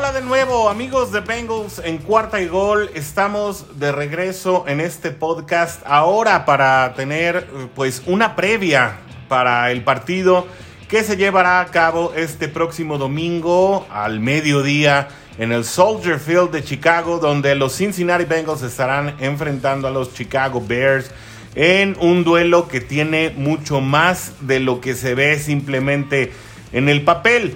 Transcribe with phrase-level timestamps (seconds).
[0.00, 2.90] Hola de nuevo amigos de Bengals en cuarta y gol.
[2.94, 8.96] Estamos de regreso en este podcast ahora para tener pues una previa
[9.28, 10.46] para el partido
[10.88, 16.64] que se llevará a cabo este próximo domingo al mediodía en el Soldier Field de
[16.64, 21.10] Chicago donde los Cincinnati Bengals estarán enfrentando a los Chicago Bears
[21.54, 26.32] en un duelo que tiene mucho más de lo que se ve simplemente
[26.72, 27.54] en el papel.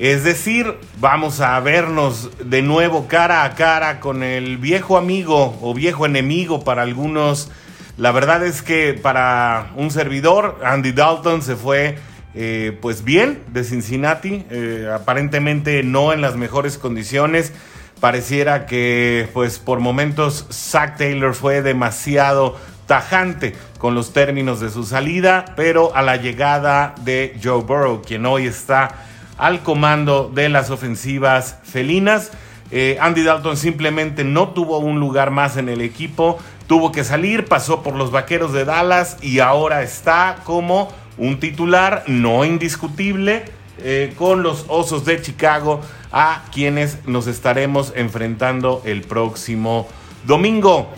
[0.00, 5.74] Es decir, vamos a vernos de nuevo cara a cara con el viejo amigo o
[5.74, 7.50] viejo enemigo para algunos.
[7.98, 11.98] La verdad es que para un servidor, Andy Dalton se fue
[12.34, 17.52] eh, pues bien de Cincinnati, eh, aparentemente no en las mejores condiciones.
[18.00, 24.84] Pareciera que pues por momentos Zach Taylor fue demasiado tajante con los términos de su
[24.84, 29.08] salida, pero a la llegada de Joe Burrow, quien hoy está
[29.40, 32.30] al comando de las ofensivas felinas.
[32.70, 36.38] Eh, Andy Dalton simplemente no tuvo un lugar más en el equipo,
[36.68, 42.04] tuvo que salir, pasó por los Vaqueros de Dallas y ahora está como un titular
[42.06, 43.44] no indiscutible
[43.78, 45.80] eh, con los Osos de Chicago
[46.12, 49.88] a quienes nos estaremos enfrentando el próximo
[50.26, 50.90] domingo.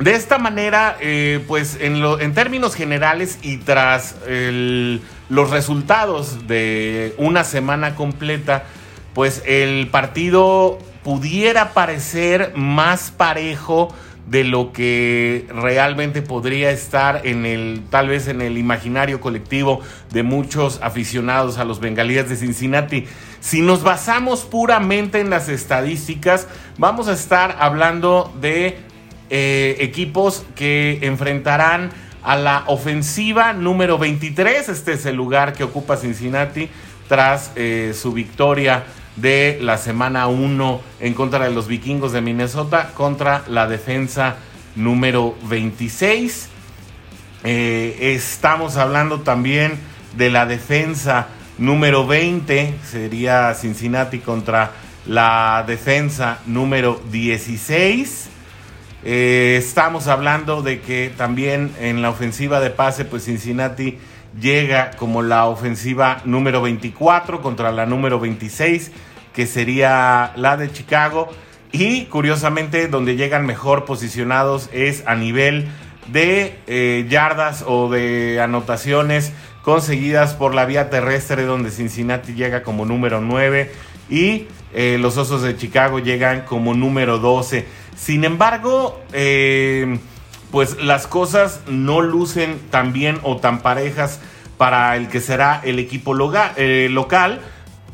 [0.00, 4.16] De esta manera, eh, pues en, términos generales y tras
[5.28, 8.64] los resultados de una semana completa,
[9.14, 13.94] pues el partido pudiera parecer más parejo
[14.26, 20.24] de lo que realmente podría estar en el, tal vez en el imaginario colectivo de
[20.24, 23.06] muchos aficionados a los bengalíes de Cincinnati.
[23.40, 28.78] Si nos basamos puramente en las estadísticas, vamos a estar hablando de
[29.30, 31.90] eh, equipos que enfrentarán
[32.26, 34.68] a la ofensiva número 23.
[34.68, 36.68] Este es el lugar que ocupa Cincinnati
[37.08, 42.90] tras eh, su victoria de la semana 1 en contra de los vikingos de Minnesota
[42.94, 44.36] contra la defensa
[44.74, 46.48] número 26.
[47.44, 49.78] Eh, estamos hablando también
[50.16, 54.72] de la defensa número 20, sería Cincinnati contra
[55.06, 58.30] la defensa número 16.
[59.08, 63.98] Eh, estamos hablando de que también en la ofensiva de pase, pues Cincinnati
[64.40, 68.90] llega como la ofensiva número 24 contra la número 26,
[69.32, 71.28] que sería la de Chicago.
[71.70, 75.68] Y curiosamente, donde llegan mejor posicionados es a nivel
[76.08, 82.84] de eh, yardas o de anotaciones conseguidas por la vía terrestre, donde Cincinnati llega como
[82.84, 83.70] número 9
[84.10, 87.85] y eh, los Osos de Chicago llegan como número 12.
[87.96, 89.98] Sin embargo, eh,
[90.50, 94.20] pues las cosas no lucen tan bien o tan parejas
[94.58, 96.14] para el que será el equipo
[96.56, 97.40] eh, local,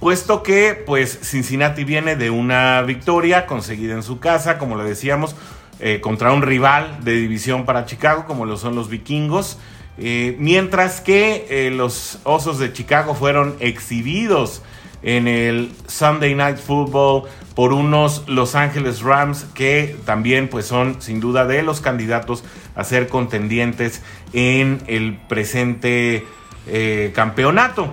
[0.01, 5.37] puesto que pues Cincinnati viene de una victoria conseguida en su casa, como lo decíamos,
[5.81, 9.59] eh, contra un rival de división para Chicago, como lo son los vikingos,
[9.97, 14.63] mientras que los Osos de Chicago fueron exhibidos
[15.03, 17.25] en el Sunday Night Football
[17.55, 22.85] por unos Los Ángeles Rams que también pues son sin duda de los candidatos a
[22.85, 24.03] ser contendientes
[24.33, 26.27] en el presente
[26.67, 27.89] eh, campeonato.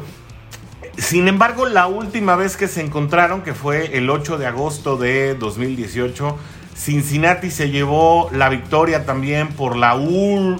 [0.97, 5.33] Sin embargo, la última vez que se encontraron, que fue el 8 de agosto de
[5.35, 6.37] 2018,
[6.75, 9.97] Cincinnati se llevó la victoria también por la,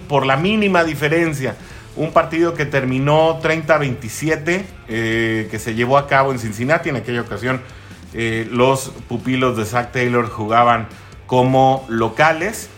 [0.07, 1.55] por la mínima diferencia.
[1.99, 7.19] Un partido que terminó 30-27, eh, que se llevó a cabo en Cincinnati en aquella
[7.19, 7.59] ocasión
[8.13, 10.87] eh, los pupilos de Zach Taylor jugaban
[11.27, 12.69] como locales.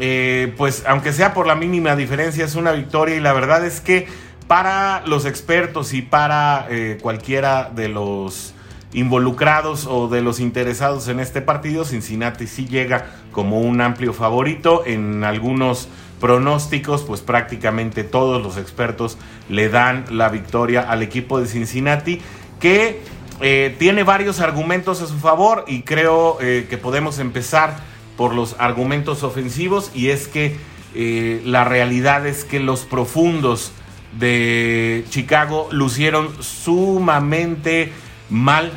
[0.00, 3.82] Eh, pues aunque sea por la mínima diferencia es una victoria y la verdad es
[3.82, 4.08] que
[4.46, 6.66] para los expertos y para
[7.02, 8.54] cualquiera de los
[8.94, 14.84] involucrados o de los interesados en este partido, Cincinnati sí llega como un amplio favorito.
[14.86, 15.90] En algunos
[16.20, 19.18] pronósticos, pues prácticamente todos los expertos
[19.48, 22.20] le dan la victoria al equipo de Cincinnati,
[22.60, 23.00] que
[23.40, 27.76] eh, tiene varios argumentos a su favor y creo eh, que podemos empezar
[28.16, 30.56] por los argumentos ofensivos y es que
[30.94, 33.72] eh, la realidad es que los profundos
[34.18, 37.92] de Chicago lucieron sumamente
[38.30, 38.72] mal,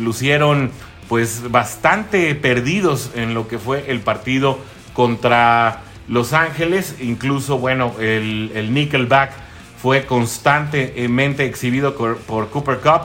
[0.00, 0.72] lucieron
[1.08, 4.58] pues bastante perdidos en lo que fue el partido
[4.92, 9.30] contra Los Ángeles, incluso bueno, el, el Nickelback
[9.80, 13.02] fue constantemente exhibido por Cooper Cup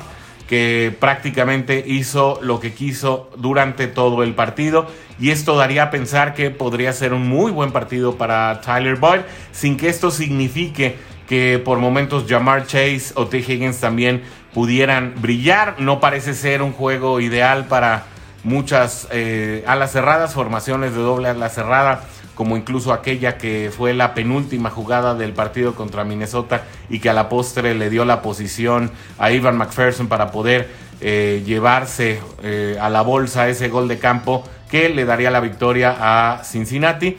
[0.50, 4.88] que prácticamente hizo lo que quiso durante todo el partido
[5.20, 9.22] y esto daría a pensar que podría ser un muy buen partido para Tyler Boyd
[9.52, 10.96] sin que esto signifique
[11.28, 13.38] que por momentos Jamar Chase o T.
[13.38, 14.24] Higgins también
[14.54, 15.76] pudieran brillar.
[15.80, 18.06] No parece ser un juego ideal para
[18.44, 22.04] muchas eh, alas cerradas, formaciones de doble ala cerrada,
[22.36, 27.14] como incluso aquella que fue la penúltima jugada del partido contra Minnesota y que a
[27.14, 30.70] la postre le dio la posición a Ivan McPherson para poder
[31.02, 35.96] eh, llevarse eh, a la bolsa ese gol de campo que le daría la victoria
[36.00, 37.18] a Cincinnati.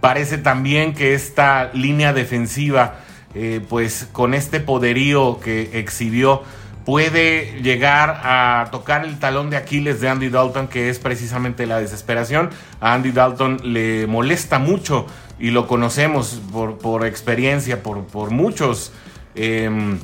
[0.00, 2.96] Parece también que esta línea defensiva,
[3.68, 6.42] pues con este poderío que exhibió,
[6.84, 11.80] puede llegar a tocar el talón de Aquiles de Andy Dalton, que es precisamente la
[11.80, 12.50] desesperación.
[12.80, 15.06] A Andy Dalton le molesta mucho
[15.38, 18.92] y lo conocemos por, experiencia, por, muchos,
[19.34, 19.98] em,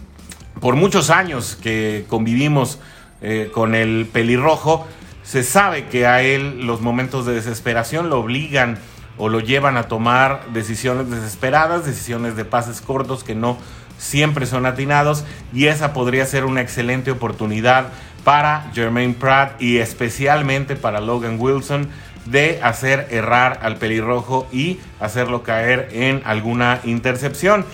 [0.60, 2.78] por muchos años que convivimos
[3.20, 4.86] eh, con el pelirrojo.
[5.22, 8.78] Se sabe que a él los momentos de desesperación lo obligan
[9.18, 13.58] o lo llevan a tomar decisiones desesperadas, decisiones de pases cortos que no
[14.00, 17.88] siempre son atinados y esa podría ser una excelente oportunidad
[18.24, 21.88] para Jermaine Pratt y especialmente para Logan Wilson
[22.24, 27.66] de hacer errar al pelirrojo y hacerlo caer en alguna intercepción.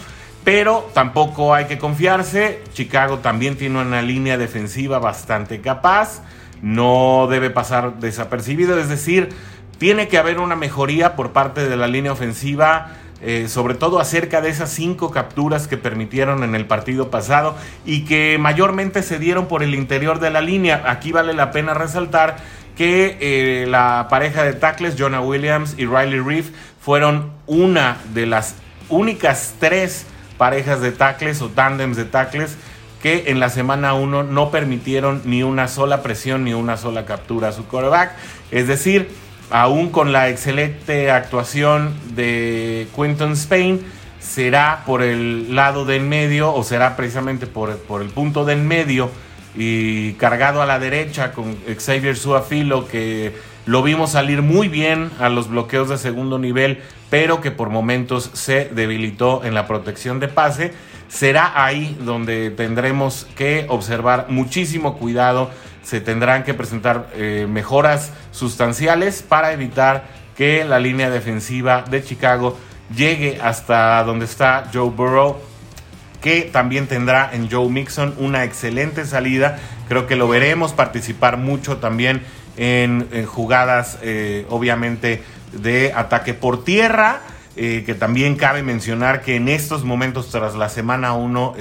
[0.45, 2.61] Pero tampoco hay que confiarse.
[2.73, 6.23] Chicago también tiene una línea defensiva bastante capaz.
[6.63, 8.79] No debe pasar desapercibido.
[8.79, 9.31] Es decir,
[9.79, 12.93] tiene que haber una mejoría por parte de la línea ofensiva
[13.23, 17.55] eh, sobre todo acerca de esas cinco capturas que permitieron en el partido pasado
[17.87, 20.83] y que mayormente se dieron por el interior de la línea.
[20.87, 22.37] Aquí vale la pena resaltar
[22.77, 28.57] que eh, la pareja de tackles, Jonah Williams y Riley Reef, fueron una de las
[28.91, 32.57] únicas tres parejas de tackles o tándems de tackles
[33.03, 37.49] que en la semana 1 no permitieron ni una sola presión ni una sola captura
[37.49, 38.13] a su quarterback.
[38.51, 39.09] Es decir,
[39.51, 43.81] aún con la excelente actuación de Quinton Spain,
[44.19, 49.11] será por el lado del medio o será precisamente por, por el punto del medio
[49.55, 53.33] y cargado a la derecha con Xavier Suafilo que
[53.67, 58.31] lo vimos salir muy bien a los bloqueos de segundo nivel, pero que por momentos
[58.33, 60.73] se debilitó en la protección de pase.
[61.09, 65.51] Será ahí donde tendremos que observar muchísimo cuidado
[65.87, 72.59] se tendrán que presentar eh, mejoras sustanciales para evitar que la línea defensiva de Chicago
[72.93, 75.37] llegue hasta donde está Joe Burrow,
[76.21, 79.61] que también tendrá en Joe Mixon una excelente salida.
[79.89, 82.21] Creo que lo veremos participar mucho también
[82.57, 85.23] en, jugadas, eh, obviamente,
[85.53, 87.21] de ataque por tierra.
[87.59, 91.55] Eh, que también cabe mencionar que en estos momentos, tras la semana 1,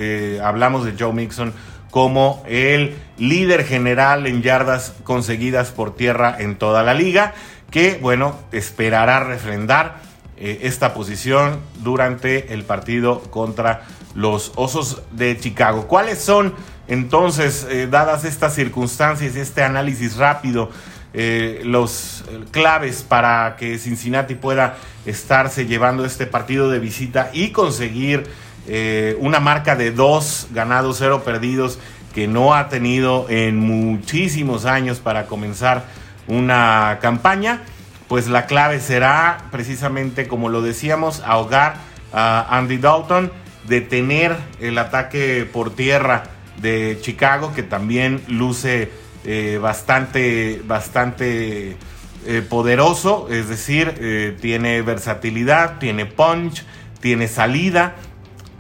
[0.43, 1.53] hablamos de Joe Mixon
[1.95, 7.33] como el líder general en yardas conseguidas por tierra en toda la liga,
[7.71, 10.01] que bueno, esperará refrendar
[10.35, 13.83] eh, esta posición durante el partido contra
[14.13, 15.87] los Osos de Chicago.
[15.87, 16.53] ¿Cuáles son
[16.89, 20.71] entonces, eh, dadas estas circunstancias y este análisis rápido,
[21.13, 24.75] eh, los claves para que Cincinnati pueda
[25.05, 28.27] estarse llevando este partido de visita y conseguir
[28.67, 31.77] eh, una marca de dos ganados, cero perdidos,
[32.13, 35.85] que no ha tenido en muchísimos años para comenzar
[36.27, 37.61] una campaña,
[38.07, 41.75] pues la clave será precisamente, como lo decíamos, ahogar
[42.13, 43.31] a Andy Dalton,
[43.67, 46.23] detener el ataque por tierra
[46.61, 48.89] de Chicago, que también luce
[49.25, 51.75] eh, bastante, bastante
[52.25, 56.63] eh, poderoso, es decir, tiene versatilidad, tiene punch,
[57.01, 57.95] tiene salida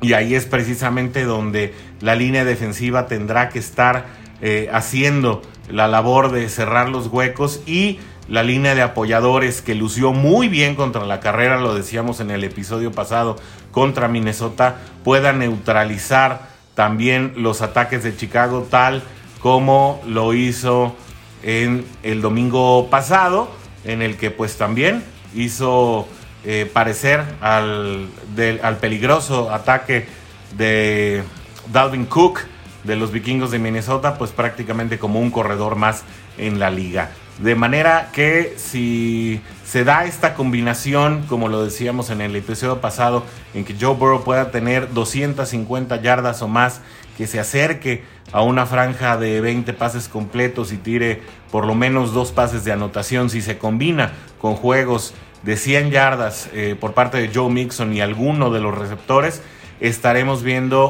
[0.01, 4.05] y ahí es precisamente donde la línea defensiva tendrá que estar
[4.41, 10.11] eh, haciendo la labor de cerrar los huecos y la línea de apoyadores que lució
[10.11, 13.35] muy bien contra la carrera, lo decíamos en el episodio pasado,
[13.71, 19.03] contra Minnesota, pueda neutralizar también los ataques de Chicago tal
[19.39, 20.95] como lo hizo
[21.43, 23.49] en el domingo pasado,
[23.83, 25.03] en el que pues también
[25.35, 26.07] hizo
[26.45, 28.07] eh, parecer al,
[28.61, 30.07] al peligroso ataque
[30.57, 31.23] de
[31.71, 32.41] Dalvin Cook
[32.83, 36.03] de los vikingos de Minnesota, pues prácticamente como un corredor más
[36.37, 37.09] en la liga.
[37.39, 43.23] De manera que si se da esta combinación, como lo decíamos en el episodio pasado,
[43.53, 46.81] en que Joe Burrow pueda tener 250 yardas o más,
[47.17, 51.21] que se acerque a una franja de 20 pases completos y tire
[51.51, 55.13] por lo menos dos pases de anotación, si se combina con juegos
[55.45, 59.43] de 100 yardas eh, por parte de Joe Mixon y alguno de los receptores,
[59.79, 60.89] estaremos viendo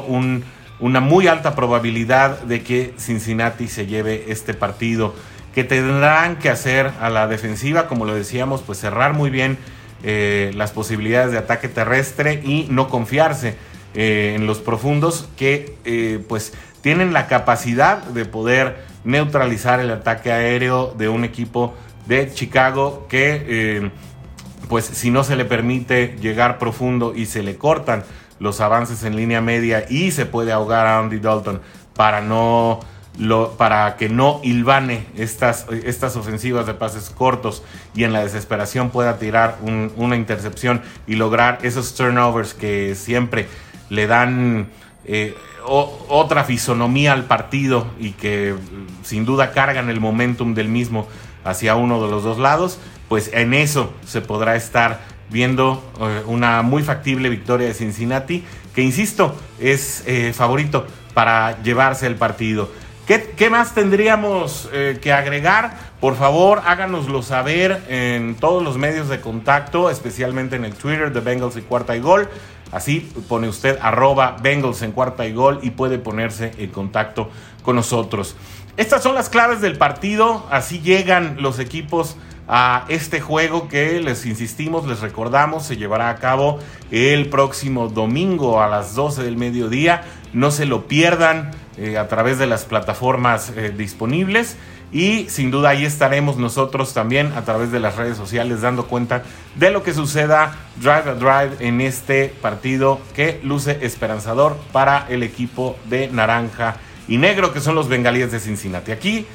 [0.80, 5.14] una muy alta probabilidad de que Cincinnati se lleve este partido.
[5.54, 9.58] Que tendrán que hacer a la defensiva, como lo decíamos, pues cerrar muy bien
[10.02, 13.56] eh, las posibilidades de ataque terrestre y no confiarse
[13.94, 20.94] eh, en los profundos que pues tienen la capacidad de poder neutralizar el ataque aéreo
[20.96, 21.74] de un equipo
[22.06, 23.90] de Chicago que
[24.68, 28.04] pues si no se le permite llegar profundo y se le cortan
[28.38, 31.60] los avances en línea media y se puede ahogar a Andy Dalton
[31.94, 32.80] para no
[33.56, 37.62] para que no hilvane estas, estas ofensivas de pases cortos
[37.94, 39.56] y en la desesperación pueda tirar
[39.96, 43.48] una intercepción y lograr esos turnovers que siempre
[43.88, 44.68] le dan
[45.06, 45.34] eh,
[45.66, 48.54] otra fisonomía al partido y que
[49.02, 51.08] sin duda cargan el momentum del mismo
[51.44, 56.62] hacia uno de los dos lados, pues en eso se podrá estar viendo eh, una
[56.62, 58.44] muy factible victoria de Cincinnati,
[58.74, 62.70] que insisto, es eh, favorito para llevarse el partido.
[63.06, 65.78] ¿Qué, más tendríamos eh, que agregar?
[66.00, 71.20] Por favor, háganoslo saber en todos los medios de contacto, especialmente en el Twitter de
[71.20, 72.28] Bengals y Cuarta y Gol.
[72.72, 77.30] Así pone usted arroba Bengals en Cuarta y Gol y puede ponerse en contacto
[77.62, 78.34] con nosotros.
[78.76, 82.16] Estas son las claves del partido, así llegan los equipos
[82.48, 86.58] a este juego que les insistimos, les recordamos, se llevará a cabo
[86.90, 90.04] el próximo domingo a las 12 del mediodía.
[90.32, 94.56] No se lo pierdan eh, a través de las plataformas eh, disponibles.
[94.92, 99.24] Y sin duda ahí estaremos nosotros también a través de las redes sociales dando cuenta
[99.56, 105.24] de lo que suceda drive a drive en este partido que luce esperanzador para el
[105.24, 106.76] equipo de naranja
[107.08, 108.92] y negro que son los bengalíes de Cincinnati.
[108.92, 109.26] Aquí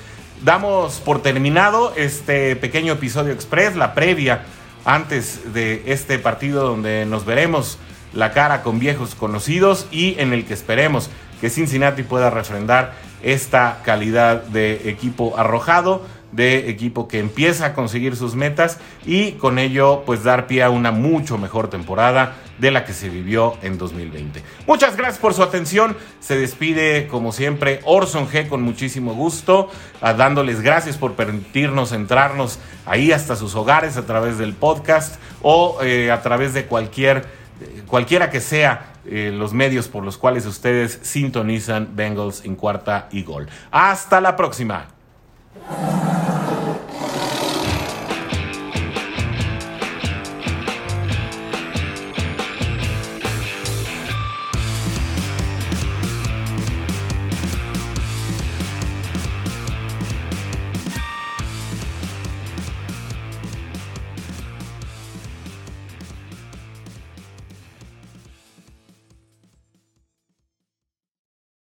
[0.43, 4.43] damos por terminado este pequeño episodio express, la previa
[4.85, 7.77] antes de este partido donde nos veremos
[8.13, 12.93] la cara con viejos conocidos y en el que esperemos que Cincinnati pueda refrendar
[13.23, 19.59] esta calidad de equipo arrojado, de equipo que empieza a conseguir sus metas y con
[19.59, 23.77] ello pues dar pie a una mucho mejor temporada de la que se vivió en
[23.77, 24.43] 2020.
[24.67, 25.97] Muchas gracias por su atención.
[26.19, 29.69] Se despide como siempre Orson G con muchísimo gusto,
[30.01, 36.11] dándoles gracias por permitirnos entrarnos ahí hasta sus hogares a través del podcast o eh,
[36.11, 37.41] a través de cualquier
[37.87, 43.23] cualquiera que sea eh, los medios por los cuales ustedes sintonizan Bengals en cuarta y
[43.23, 43.47] gol.
[43.71, 44.87] Hasta la próxima.